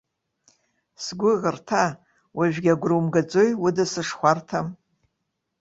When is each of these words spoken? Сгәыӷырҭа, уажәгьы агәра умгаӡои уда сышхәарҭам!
Сгәыӷырҭа, 1.03 1.83
уажәгьы 2.37 2.71
агәра 2.73 2.95
умгаӡои 2.99 3.51
уда 3.65 3.85
сышхәарҭам! 3.91 4.67